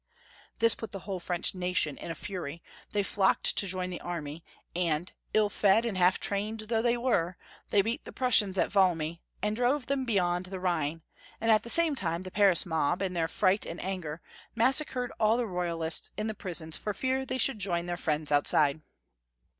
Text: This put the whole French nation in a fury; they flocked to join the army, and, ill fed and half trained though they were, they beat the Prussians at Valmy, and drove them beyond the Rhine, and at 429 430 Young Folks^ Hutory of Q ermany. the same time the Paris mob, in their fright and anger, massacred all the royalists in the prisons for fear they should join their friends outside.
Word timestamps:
This 0.57 0.73
put 0.73 0.93
the 0.93 1.01
whole 1.01 1.19
French 1.19 1.53
nation 1.53 1.95
in 1.95 2.09
a 2.09 2.15
fury; 2.15 2.63
they 2.91 3.03
flocked 3.03 3.55
to 3.55 3.67
join 3.67 3.91
the 3.91 4.01
army, 4.01 4.43
and, 4.75 5.11
ill 5.35 5.47
fed 5.47 5.85
and 5.85 5.95
half 5.95 6.19
trained 6.19 6.61
though 6.61 6.81
they 6.81 6.97
were, 6.97 7.37
they 7.69 7.83
beat 7.83 8.03
the 8.03 8.11
Prussians 8.11 8.57
at 8.57 8.71
Valmy, 8.71 9.21
and 9.43 9.55
drove 9.55 9.85
them 9.85 10.03
beyond 10.05 10.47
the 10.47 10.59
Rhine, 10.59 11.03
and 11.39 11.51
at 11.51 11.61
429 11.61 11.61
430 11.61 11.61
Young 11.61 11.61
Folks^ 11.61 11.61
Hutory 11.61 11.61
of 11.61 11.61
Q 11.61 11.61
ermany. 11.61 11.63
the 11.63 11.69
same 11.69 11.95
time 11.95 12.21
the 12.23 12.31
Paris 12.31 12.65
mob, 12.65 13.01
in 13.03 13.13
their 13.13 13.27
fright 13.27 13.65
and 13.67 13.83
anger, 13.83 14.21
massacred 14.55 15.11
all 15.19 15.37
the 15.37 15.45
royalists 15.45 16.13
in 16.17 16.25
the 16.25 16.33
prisons 16.33 16.77
for 16.77 16.93
fear 16.95 17.23
they 17.27 17.37
should 17.37 17.59
join 17.59 17.85
their 17.85 17.95
friends 17.97 18.31
outside. 18.31 18.81